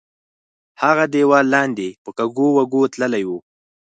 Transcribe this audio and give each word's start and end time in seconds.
هغه 0.81 1.03
دیوال 1.13 1.45
لاندې 1.55 1.87
په 2.03 2.09
کږو 2.17 2.47
وږو 2.57 2.81
تللی 2.93 3.23
وو. 3.29 3.37